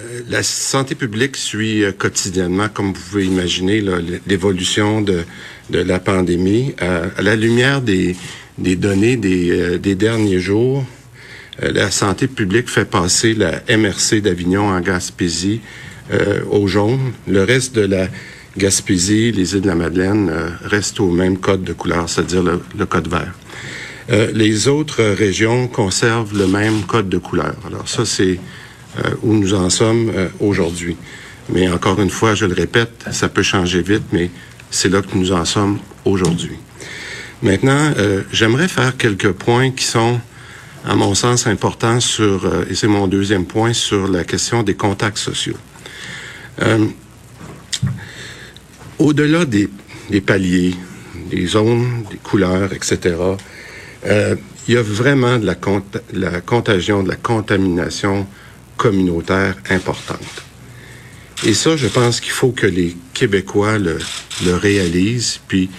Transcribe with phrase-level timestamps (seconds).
[0.00, 3.82] Euh, La santé publique suit euh, quotidiennement, comme vous pouvez imaginer,
[4.26, 5.24] l'évolution de,
[5.70, 6.74] la pandémie.
[6.82, 8.16] Euh, à la lumière des,
[8.58, 10.84] données des, derniers jours,
[11.60, 15.60] la santé publique fait passer la MRC d'Avignon en Gaspésie
[16.50, 17.12] au jaune.
[17.26, 18.08] Le reste de la
[18.56, 22.86] Gaspésie, les îles de la Madeleine, euh, restent au même code de couleur, c'est-à-dire le,
[22.86, 23.32] code vert.
[24.34, 27.54] Les autres régions conservent le même code de couleur.
[27.66, 28.38] Alors ça, c'est
[29.22, 30.96] où nous en sommes euh, aujourd'hui.
[31.48, 34.30] Mais encore une fois, je le répète, ça peut changer vite, mais
[34.70, 36.56] c'est là que nous en sommes aujourd'hui.
[37.42, 40.20] Maintenant, euh, j'aimerais faire quelques points qui sont,
[40.86, 44.74] à mon sens, importants sur, euh, et c'est mon deuxième point, sur la question des
[44.74, 45.56] contacts sociaux.
[46.62, 46.86] Euh,
[48.98, 49.68] Au-delà des,
[50.10, 50.74] des paliers,
[51.30, 53.16] des zones, des couleurs, etc.,
[54.06, 54.36] euh,
[54.68, 58.26] il y a vraiment de la, cont- la contagion, de la contamination
[58.76, 60.42] communautaire importante.
[61.44, 63.98] Et ça, je pense qu'il faut que les Québécois le,
[64.44, 65.40] le réalisent.
[65.48, 65.70] Puis,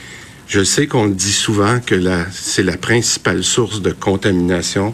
[0.48, 1.96] je sais qu'on dit souvent que
[2.32, 4.94] c'est la principale source de contamination,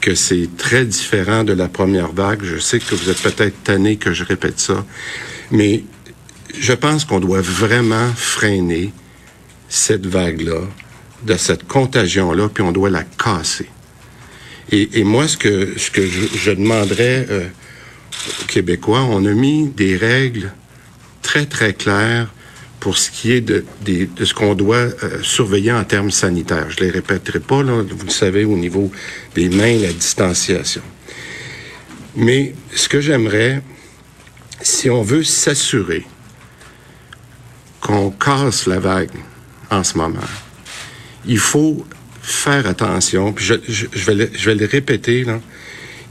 [0.00, 2.42] que c'est très différent de la première vague.
[2.42, 4.84] Je sais que vous êtes peut-être tanné que je répète ça,
[5.50, 5.84] mais
[6.58, 8.92] je pense qu'on doit vraiment freiner
[9.68, 10.62] cette vague-là,
[11.24, 13.68] de cette contagion-là, puis on doit la casser.
[14.70, 17.48] Et, et moi, ce que, ce que je, je demanderais euh,
[18.42, 20.52] aux Québécois, on a mis des règles
[21.22, 22.28] très, très claires
[22.80, 26.70] pour ce qui est de, des- de ce qu'on doit euh, surveiller en termes sanitaires.
[26.70, 28.92] Je ne les répéterai pas, là, vous le savez, au niveau
[29.34, 30.82] des mains, la distanciation.
[32.14, 33.62] Mais ce que j'aimerais,
[34.60, 36.04] si on veut s'assurer
[37.80, 39.10] qu'on casse la vague
[39.70, 40.18] en ce moment,
[41.26, 41.86] il faut
[42.28, 45.24] faire attention, puis je, vais, le, répéter,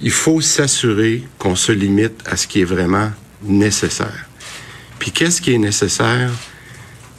[0.02, 3.12] il faut s'assurer qu'on se limite à ce qui est vraiment
[3.44, 4.28] nécessaire.
[5.00, 6.32] Puis qu'est-ce qui est nécessaire?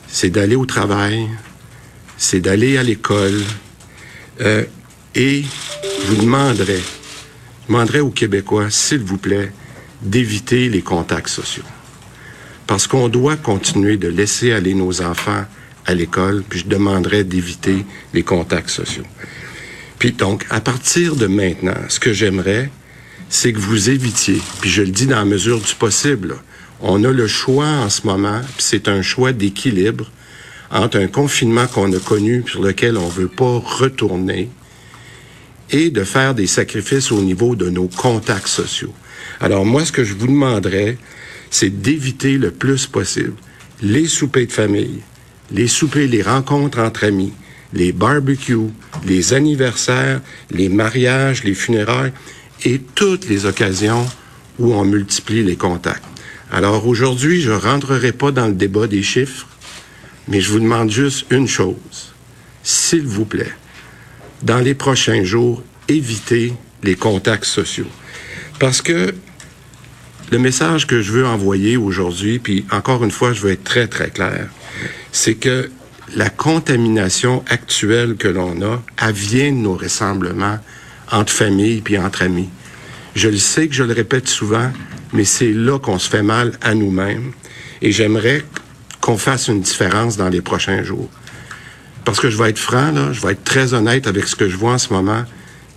[0.08, 1.28] C'est d'aller au travail,
[2.16, 3.40] c'est d'aller à l'école,
[4.40, 4.64] euh,
[5.14, 5.44] et
[6.02, 6.80] je vous demanderai,
[7.68, 9.52] demanderai aux Québécois, s'il vous plaît,
[10.02, 11.64] d'éviter les contacts sociaux.
[12.66, 15.44] Parce qu'on doit continuer de laisser aller nos enfants
[15.88, 19.06] à l'école, puis je demanderai d'éviter les contacts sociaux.
[19.98, 22.70] Puis donc, à partir de maintenant, ce que j'aimerais,
[23.30, 26.36] c'est que vous évitiez, puis je le dis dans la mesure du possible,
[26.80, 30.10] on a le choix en ce moment, puis c'est un choix d'équilibre
[30.70, 34.50] entre un confinement qu'on a connu, sur lequel on veut pas retourner,
[35.70, 38.92] et de faire des sacrifices au niveau de nos contacts sociaux.
[39.40, 40.98] Alors moi, ce que je vous demanderais,
[41.50, 43.34] c'est d'éviter le plus possible
[43.82, 45.00] les soupers de famille,
[45.50, 47.32] les soupers, les rencontres entre amis,
[47.72, 48.70] les barbecues,
[49.06, 50.20] les anniversaires,
[50.50, 52.12] les mariages, les funérailles
[52.64, 54.06] et toutes les occasions
[54.58, 56.04] où on multiplie les contacts.
[56.50, 59.46] Alors aujourd'hui, je rentrerai pas dans le débat des chiffres,
[60.28, 62.12] mais je vous demande juste une chose.
[62.62, 63.52] S'il vous plaît,
[64.42, 67.88] dans les prochains jours, évitez les contacts sociaux.
[68.58, 69.14] Parce que
[70.30, 73.86] le message que je veux envoyer aujourd'hui, puis encore une fois, je veux être très,
[73.86, 74.48] très clair,
[75.12, 75.70] c'est que
[76.16, 80.58] la contamination actuelle que l'on a, elle vient de nos rassemblements
[81.10, 82.48] entre familles puis entre amis.
[83.14, 84.70] Je le sais que je le répète souvent,
[85.12, 87.32] mais c'est là qu'on se fait mal à nous-mêmes.
[87.82, 88.44] Et j'aimerais
[89.00, 91.08] qu'on fasse une différence dans les prochains jours.
[92.04, 94.48] Parce que je vais être franc, là, je vais être très honnête avec ce que
[94.48, 95.24] je vois en ce moment.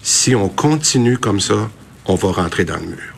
[0.02, 1.70] Si on continue comme ça,
[2.06, 3.14] on va rentrer dans le mur.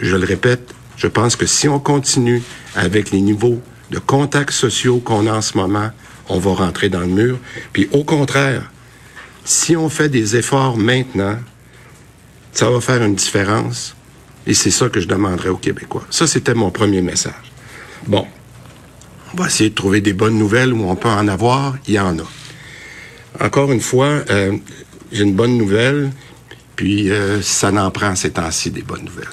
[0.00, 2.42] Je le répète, je pense que si on continue
[2.74, 3.60] avec les niveaux
[3.90, 5.90] de contacts sociaux qu'on a en ce moment,
[6.28, 7.38] on va rentrer dans le mur.
[7.72, 8.70] Puis au contraire,
[9.44, 11.38] si on fait des efforts maintenant,
[12.52, 13.94] ça va faire une différence.
[14.46, 16.04] Et c'est ça que je demanderais aux Québécois.
[16.10, 17.52] Ça, c'était mon premier message.
[18.06, 18.26] Bon,
[19.32, 21.76] on va essayer de trouver des bonnes nouvelles où on peut en avoir.
[21.88, 22.24] Il y en a.
[23.40, 24.56] Encore une fois, euh,
[25.10, 26.12] j'ai une bonne nouvelle,
[26.76, 29.26] puis euh, ça n'en prend ces temps-ci des bonnes nouvelles.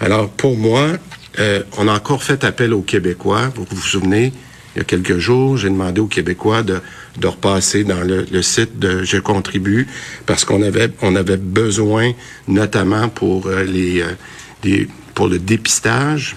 [0.00, 0.92] Alors, pour moi,
[1.38, 3.50] euh, on a encore fait appel aux Québécois.
[3.54, 4.32] Vous vous souvenez,
[4.74, 6.80] il y a quelques jours, j'ai demandé aux Québécois de,
[7.18, 9.86] de repasser dans le, site de Je contribue
[10.26, 12.12] parce qu'on avait, on avait besoin,
[12.48, 16.34] notamment pour euh, les, euh, pour le dépistage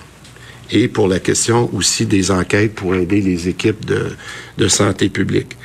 [0.70, 4.16] et pour la question aussi des enquêtes pour aider les équipes de,
[4.60, 5.58] de santé publique.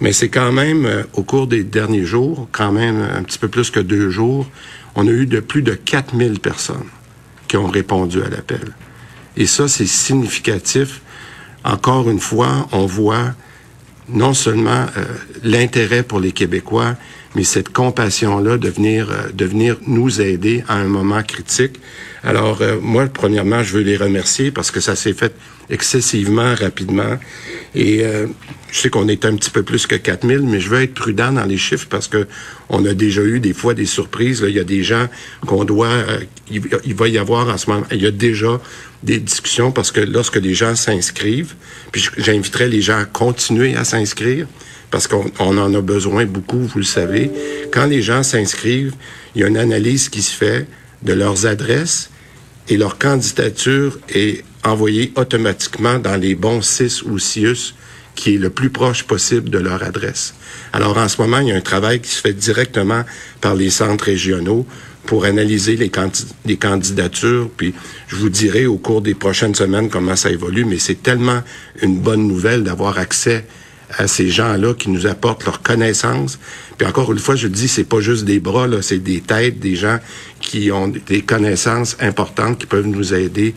[0.00, 3.48] Mais c'est quand même, euh, au cours des derniers jours, quand même un petit peu
[3.48, 4.48] plus que deux jours,
[4.94, 6.86] on a eu de plus de 4000 personnes
[7.54, 8.72] qui ont répondu à l'appel.
[9.36, 11.02] Et ça, c'est significatif.
[11.62, 13.32] Encore une fois, on voit
[14.08, 15.04] non seulement euh,
[15.44, 16.96] l'intérêt pour les Québécois,
[17.36, 21.78] mais cette compassion-là de venir, euh, de venir nous aider à un moment critique.
[22.24, 25.34] Alors, euh, moi, premièrement, je veux les remercier parce que ça s'est fait
[25.70, 27.18] excessivement rapidement.
[27.74, 28.04] Et
[28.70, 31.32] je sais qu'on est un petit peu plus que 4000, mais je veux être prudent
[31.32, 32.26] dans les chiffres parce que
[32.68, 34.44] on a déjà eu des fois des surprises.
[34.46, 35.08] Il y a des gens
[35.46, 35.90] qu'on doit...
[36.50, 37.86] il, il va y avoir en ce moment...
[37.90, 38.60] Il y a déjà
[39.02, 41.54] des discussions parce que lorsque les gens s'inscrivent,
[41.92, 44.46] puis j'inviterai les gens à continuer à s'inscrire
[44.90, 47.30] parce qu'on en a besoin beaucoup, vous le savez.
[47.72, 48.94] Quand les gens s'inscrivent,
[49.34, 50.66] il y a une analyse qui se fait
[51.02, 52.10] de leurs adresses
[52.68, 57.74] et leur candidature est envoyée automatiquement dans les bons CIS ou CIUS
[58.14, 60.34] qui est le plus proche possible de leur adresse.
[60.72, 63.04] Alors en ce moment, il y a un travail qui se fait directement
[63.40, 64.66] par les centres régionaux
[65.04, 65.90] pour analyser les,
[66.46, 67.50] les, candidatures.
[67.56, 67.74] Puis
[68.08, 71.42] je vous dirai au cours des prochaines semaines comment ça évolue, mais c'est tellement
[71.82, 73.44] une bonne nouvelle d'avoir accès
[73.90, 76.38] à ces gens-là qui nous apportent leur connaissance.
[76.78, 79.20] Puis encore une fois, je le dis, c'est pas juste des bras, là, c'est des
[79.20, 79.98] têtes, des gens
[80.40, 83.54] qui ont des connaissances importantes qui peuvent nous aider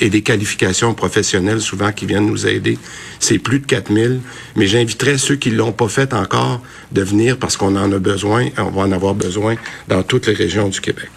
[0.00, 2.78] et des qualifications professionnelles souvent qui viennent nous aider.
[3.20, 4.20] C'est plus de 4000,
[4.56, 6.60] mais j'inviterais ceux qui l'ont pas fait encore
[6.92, 9.54] de venir parce qu'on en a besoin, on va en avoir besoin
[9.88, 11.08] dans toutes les régions du Québec.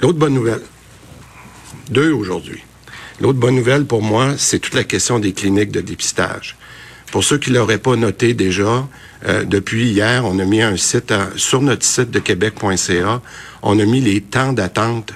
[0.00, 0.62] L'autre bonne nouvelle,
[1.90, 2.62] deux aujourd'hui.
[3.20, 6.56] L'autre bonne nouvelle pour moi, c'est toute la question des cliniques de dépistage.
[7.10, 8.86] Pour ceux qui l'auraient pas noté déjà,
[9.26, 13.22] euh, depuis hier, on a mis un site sur notre site de québec.ca,
[13.62, 15.12] on a mis les temps d'attente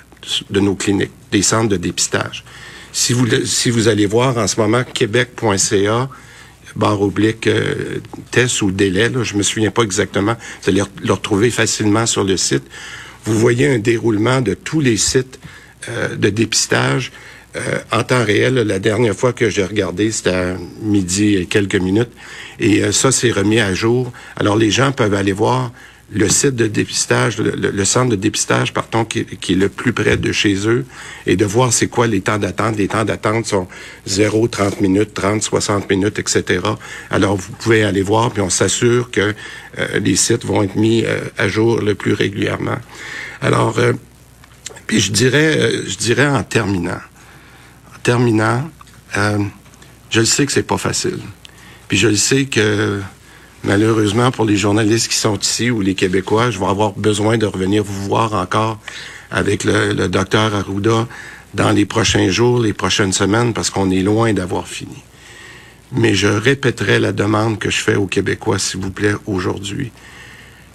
[0.50, 2.44] de nos cliniques, des centres de dépistage.
[2.93, 6.08] Si vous si vous allez voir en ce moment québec.ca
[6.75, 8.00] barre oblique euh,
[8.31, 12.25] test ou délai, là, je me souviens pas exactement, vous allez le retrouver facilement sur
[12.25, 12.64] le site.
[13.25, 15.38] Vous voyez un déroulement de tous les sites
[15.88, 17.12] euh, de dépistage
[17.55, 18.55] euh, en temps réel.
[18.55, 22.08] La dernière fois que j'ai regardé, c'était à midi et quelques minutes.
[22.58, 24.11] Et euh, ça, c'est remis à jour.
[24.37, 25.70] Alors, les gens peuvent aller voir
[26.14, 30.17] le site de dépistage, le, centre de dépistage, pardon, qui, qui, est le plus près
[30.17, 30.87] de chez eux,
[31.26, 32.78] et de voir c'est quoi les temps d'attente.
[32.78, 33.69] Les temps d'attente sont
[34.06, 36.61] 0, 30 minutes, 30, 60 minutes, etc.
[37.11, 39.35] Alors, vous pouvez aller voir, puis on s'assure que
[39.78, 41.05] euh, les sites vont être mis
[41.37, 42.78] à jour le plus régulièrement.
[43.43, 43.78] Alors,
[44.87, 47.00] puis je dirais, je dirais en terminant,
[48.02, 48.69] terminant,
[49.17, 49.38] euh,
[50.11, 51.19] je le sais que c'est pas facile.
[51.88, 53.00] Puis je le sais que
[53.64, 57.46] malheureusement pour les journalistes qui sont ici ou les Québécois, je vais avoir besoin de
[57.46, 58.79] revenir vous voir encore
[59.31, 61.06] avec le, le docteur Arruda
[61.55, 65.02] dans les prochains jours, les prochaines semaines, parce qu'on est loin d'avoir fini.
[65.93, 69.93] Mais je répéterai la demande que je fais aux Québécois, s'il vous plaît, aujourd'hui.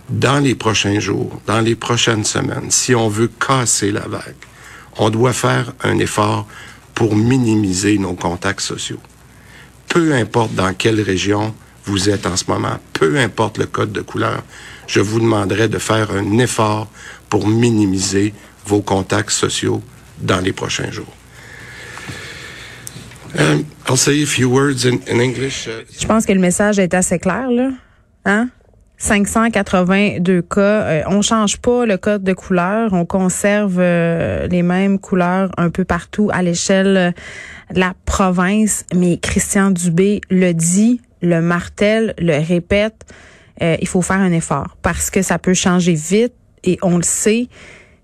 [0.10, 4.36] Dans les prochains jours, dans les prochaines semaines, si on veut casser la vague,
[4.98, 6.48] on doit faire un effort
[6.94, 9.00] pour minimiser nos contacts sociaux.
[9.90, 11.54] Peu importe dans quelle région
[11.86, 14.44] vous êtes en ce moment, peu importe le code de couleur,
[14.88, 16.90] je vous demanderai de faire un effort
[17.30, 18.34] pour minimiser
[18.66, 19.82] vos contacts sociaux
[20.20, 21.14] dans les prochains jours.
[26.00, 27.70] Je pense que le message est assez clair, là.
[28.26, 28.50] Hein?
[28.98, 30.62] 582 cas.
[30.62, 32.94] Euh, on change pas le code de couleur.
[32.94, 37.12] On conserve euh, les mêmes couleurs un peu partout à l'échelle euh,
[37.74, 38.86] de la province.
[38.96, 43.06] Mais Christian Dubé le dit, le martèle, le répète.
[43.62, 47.48] il faut faire un effort parce que ça peut changer vite et on le sait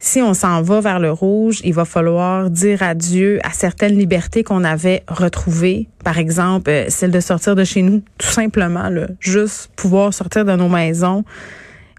[0.06, 4.44] si on s'en va vers le rouge, il va falloir dire adieu à certaines libertés
[4.44, 5.88] qu'on avait retrouvées.
[6.04, 10.44] Par exemple, euh, celle de sortir de chez nous, tout simplement, là, juste pouvoir sortir
[10.44, 11.24] de nos maisons,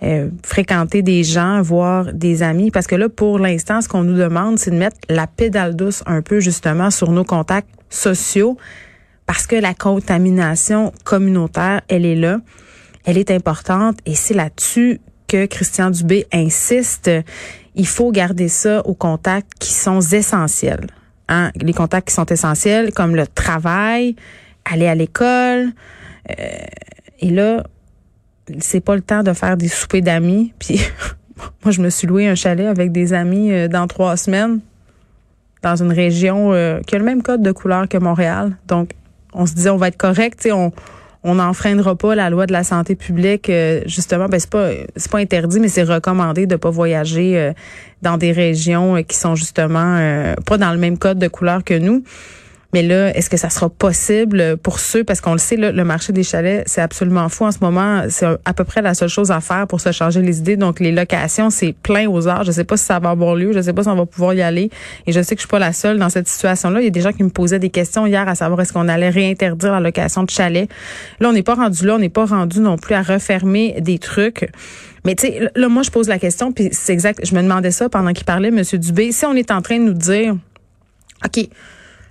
[0.03, 2.71] euh, fréquenter des gens, voir des amis.
[2.71, 6.03] Parce que là, pour l'instant, ce qu'on nous demande, c'est de mettre la pédale douce
[6.05, 8.59] un peu justement sur nos contacts sociaux
[9.25, 12.41] parce que la contamination communautaire, elle est là,
[13.07, 17.11] elle est importante et c'est là-dessus que Christian Dubé insiste
[17.75, 20.87] il faut garder ça aux contacts qui sont essentiels.
[21.29, 21.51] Hein?
[21.57, 24.17] Les contacts qui sont essentiels, comme le travail,
[24.65, 25.73] aller à l'école.
[26.31, 26.45] Euh,
[27.21, 27.65] et là,
[28.61, 30.53] c'est pas le temps de faire des soupers d'amis.
[30.59, 30.81] Puis
[31.65, 34.61] moi, je me suis loué un chalet avec des amis euh, dans trois semaines
[35.63, 38.57] dans une région euh, qui a le même code de couleur que Montréal.
[38.69, 38.91] Donc,
[39.33, 40.73] on se disait on va être correct, on
[41.25, 43.51] on n'enfreindra pas la loi de la santé publique.
[43.51, 47.53] Euh, justement, ben c'est pas c'est pas interdit, mais c'est recommandé de pas voyager euh,
[48.03, 52.05] dans des régions qui sont justement pas dans le même code de couleur que nous.
[52.75, 56.13] Mais là, est-ce que ça sera possible pour ceux, parce qu'on le sait, le marché
[56.13, 58.03] des chalets, c'est absolument fou en ce moment.
[58.09, 60.57] C'est à peu près la seule chose à faire pour se changer les idées.
[60.57, 62.43] Donc, les locations, c'est plein aux heures.
[62.43, 63.53] Je sais pas si ça va avoir lieu.
[63.53, 64.71] Je sais pas si on va pouvoir y aller.
[65.07, 66.81] Et je sais que je suis pas la seule dans cette situation-là.
[66.81, 68.89] Il y a des gens qui me posaient des questions hier à savoir est-ce qu'on
[68.89, 70.69] allait réinterdire la location de chalets.
[71.21, 71.95] Là, on n'est pas rendu là.
[71.95, 74.51] On n'est pas rendu non plus à refermer des trucs.
[75.05, 77.25] Mais tu sais, là, moi, je pose la question, puis c'est exact.
[77.25, 79.13] Je me demandais ça pendant qu'il parlait, Monsieur Dubé.
[79.13, 80.35] Si on est en train de nous dire,
[81.25, 81.49] OK,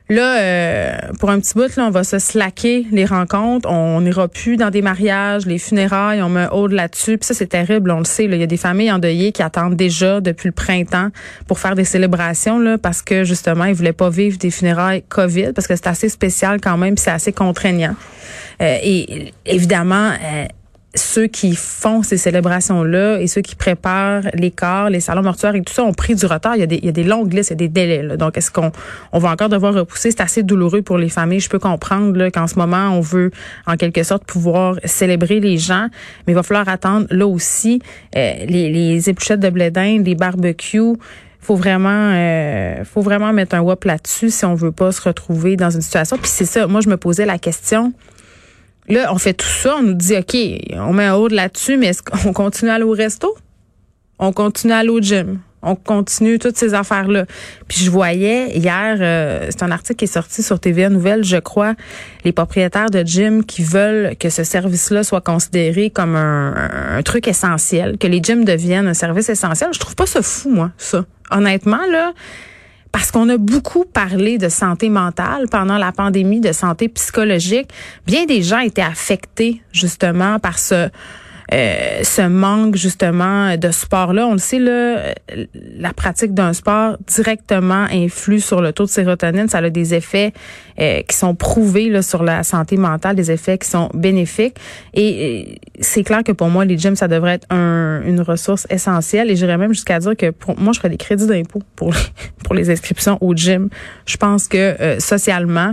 [0.09, 3.69] Là, euh, pour un petit bout, là, on va se slacker les rencontres.
[3.69, 7.17] On n'ira plus dans des mariages, les funérailles, on met haut là-dessus.
[7.17, 8.25] Puis ça, c'est terrible, on le sait.
[8.25, 11.09] Il y a des familles endeuillées qui attendent déjà depuis le printemps
[11.47, 15.53] pour faire des célébrations là, parce que justement, ils voulaient pas vivre des funérailles COVID
[15.53, 17.95] parce que c'est assez spécial quand même, c'est assez contraignant.
[18.61, 20.45] Euh, et évidemment, euh,
[20.95, 25.61] ceux qui font ces célébrations-là et ceux qui préparent les corps, les salons mortuaires et
[25.61, 26.55] tout ça ont pris du retard.
[26.55, 28.03] Il y a des, il y a des longues listes, il y a des délais.
[28.03, 28.17] Là.
[28.17, 28.71] Donc, est-ce qu'on
[29.11, 30.11] on va encore devoir repousser?
[30.11, 31.39] C'est assez douloureux pour les familles.
[31.39, 33.31] Je peux comprendre qu'en ce moment, on veut
[33.65, 35.87] en quelque sorte pouvoir célébrer les gens,
[36.27, 37.81] mais il va falloir attendre là aussi
[38.15, 40.97] euh, les, les épluchettes de blé d'Inde, les barbecues
[41.43, 45.57] faut vraiment euh, faut vraiment mettre un wop là-dessus si on veut pas se retrouver
[45.57, 47.91] dans une situation puis c'est ça moi je me posais la question
[48.89, 50.35] Là, on fait tout ça, on nous dit, OK,
[50.73, 53.35] on met un haut là-dessus, mais est-ce qu'on continue à aller au resto?
[54.19, 55.39] On continue à aller au gym.
[55.65, 57.25] On continue toutes ces affaires-là.
[57.69, 61.37] Puis je voyais hier, euh, c'est un article qui est sorti sur TVA Nouvelle, je
[61.37, 61.73] crois,
[62.25, 67.97] les propriétaires de gym qui veulent que ce service-là soit considéré comme un, truc essentiel,
[67.97, 69.69] que les gyms deviennent un service essentiel.
[69.73, 71.05] Je trouve pas ça fou, moi, ça.
[71.31, 72.11] Honnêtement, là,
[72.93, 77.67] parce qu'on a beaucoup parlé de santé mentale pendant la pandémie, de santé psychologique.
[78.05, 80.89] Bien des gens étaient affectés justement par ce
[81.53, 84.25] euh, ce manque justement de sport-là.
[84.25, 85.13] On le sait, là,
[85.77, 89.47] la pratique d'un sport directement influe sur le taux de sérotonine.
[89.47, 90.33] Ça a des effets
[90.79, 94.55] euh, qui sont prouvés là, sur la santé mentale, des effets qui sont bénéfiques.
[94.95, 99.29] Et, c'est clair que pour moi, les gyms, ça devrait être un, une ressource essentielle.
[99.29, 101.99] Et j'irais même jusqu'à dire que pour moi, je ferais des crédits d'impôt pour les,
[102.43, 103.69] pour les inscriptions au gym.
[104.07, 105.71] Je pense que euh, socialement,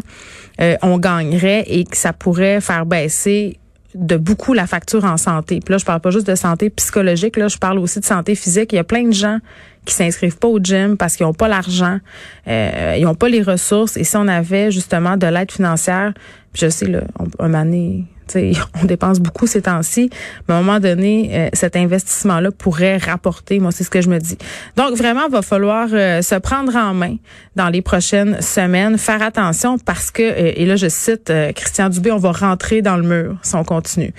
[0.82, 3.58] on gagnerait et que ça pourrait faire baisser
[3.94, 5.60] de beaucoup la facture en santé.
[5.64, 8.34] Puis là, je parle pas juste de santé psychologique, là, je parle aussi de santé
[8.34, 8.72] physique.
[8.72, 9.38] Il y a plein de gens
[9.84, 11.98] qui s'inscrivent pas au gym parce qu'ils ont pas l'argent,
[12.46, 13.96] euh, ils ont pas les ressources.
[13.96, 16.12] Et si on avait justement de l'aide financière,
[16.54, 18.04] je sais, là, on, un année,
[18.82, 20.10] on dépense beaucoup ces temps-ci,
[20.48, 23.58] mais à un moment donné, euh, cet investissement-là pourrait rapporter.
[23.60, 24.38] Moi, c'est ce que je me dis.
[24.76, 27.16] Donc, vraiment, il va falloir euh, se prendre en main
[27.56, 32.18] dans les prochaines semaines, faire attention parce que, et là, je cite Christian Dubé, on
[32.18, 34.12] va rentrer dans le mur si on continue.